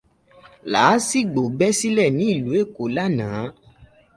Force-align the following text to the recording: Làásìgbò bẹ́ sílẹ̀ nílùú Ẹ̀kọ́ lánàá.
Làásìgbò 0.71 1.41
bẹ́ 1.57 1.71
sílẹ̀ 1.79 2.09
nílùú 2.17 2.51
Ẹ̀kọ́ 2.61 2.85
lánàá. 2.95 3.41